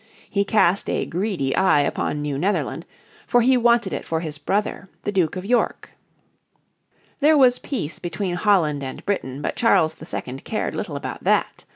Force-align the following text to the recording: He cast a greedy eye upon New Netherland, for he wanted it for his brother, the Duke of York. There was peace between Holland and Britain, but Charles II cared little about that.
He 0.27 0.43
cast 0.43 0.89
a 0.89 1.05
greedy 1.05 1.55
eye 1.55 1.81
upon 1.81 2.23
New 2.23 2.35
Netherland, 2.39 2.87
for 3.27 3.41
he 3.41 3.55
wanted 3.55 3.93
it 3.93 4.03
for 4.03 4.21
his 4.21 4.39
brother, 4.39 4.89
the 5.03 5.11
Duke 5.11 5.35
of 5.35 5.45
York. 5.45 5.91
There 7.19 7.37
was 7.37 7.59
peace 7.59 7.99
between 7.99 8.33
Holland 8.33 8.81
and 8.81 9.05
Britain, 9.05 9.43
but 9.43 9.55
Charles 9.55 9.95
II 10.01 10.39
cared 10.39 10.73
little 10.75 10.95
about 10.95 11.23
that. 11.23 11.65